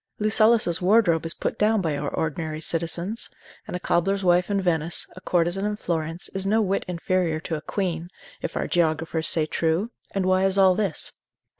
Lucullus's 0.17 0.81
wardrobe 0.81 1.27
is 1.27 1.35
put 1.35 1.59
down 1.59 1.79
by 1.79 1.95
our 1.95 2.09
ordinary 2.09 2.59
citizens; 2.59 3.29
and 3.67 3.75
a 3.75 3.79
cobbler's 3.79 4.23
wife 4.23 4.49
in 4.49 4.59
Venice, 4.59 5.05
a 5.15 5.21
courtesan 5.21 5.63
in 5.63 5.75
Florence, 5.75 6.27
is 6.29 6.47
no 6.47 6.59
whit 6.59 6.83
inferior 6.87 7.39
to 7.41 7.53
a 7.55 7.61
queen, 7.61 8.09
if 8.41 8.57
our 8.57 8.65
geographers 8.65 9.27
say 9.27 9.45
true: 9.45 9.91
and 10.09 10.25
why 10.25 10.43
is 10.45 10.57
all 10.57 10.73
this? 10.73 11.11